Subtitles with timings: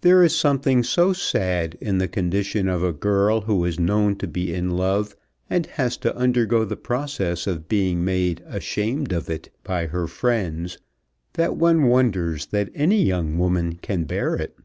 [0.00, 4.26] There is something so sad in the condition of a girl who is known to
[4.26, 5.14] be in love,
[5.50, 10.78] and has to undergo the process of being made ashamed of it by her friends,
[11.34, 14.56] that one wonders that any young woman can bear it.